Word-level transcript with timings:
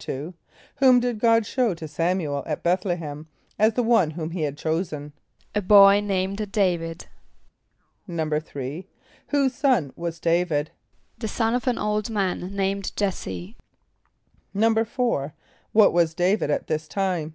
= 0.00 0.06
Whom 0.76 1.00
did 1.00 1.18
God 1.18 1.44
show 1.44 1.74
to 1.74 1.84
S[)a]m´u 1.84 2.24
el 2.34 2.42
at 2.46 2.62
B[)e]th´=l[)e] 2.64 2.96
h[)e]m, 2.96 3.26
as 3.58 3.74
the 3.74 3.82
one 3.82 4.12
whom 4.12 4.30
he 4.30 4.44
had 4.44 4.56
chosen? 4.56 5.12
=A 5.54 5.60
boy 5.60 6.00
named 6.00 6.38
D[=a]´vid.= 6.50 7.04
=3.= 8.08 8.86
Whose 9.26 9.54
son 9.54 9.92
was 9.96 10.18
D[=a]´vid? 10.18 10.68
=The 11.18 11.28
son 11.28 11.52
of 11.54 11.66
an 11.68 11.76
old 11.76 12.08
man 12.08 12.56
named 12.56 12.92
J[)e]s´se.= 12.96 13.56
=4.= 14.56 15.32
What 15.72 15.92
was 15.92 16.14
D[=a]´vid 16.14 16.48
at 16.48 16.66
this 16.66 16.88
time? 16.88 17.34